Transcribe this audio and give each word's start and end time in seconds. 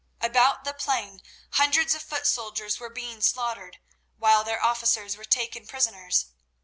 About 0.19 0.63
the 0.63 0.73
plain 0.73 1.21
hundreds 1.51 1.93
of 1.93 2.01
foot 2.01 2.25
soldiers 2.25 2.79
were 2.79 2.89
being 2.89 3.21
slaughtered, 3.21 3.77
while 4.17 4.43
their 4.43 4.59
officers 4.63 5.15
were 5.15 5.23
taken 5.25 5.67
prisoners. 5.67 6.25